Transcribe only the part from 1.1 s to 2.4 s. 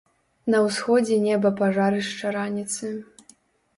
неба пажарышча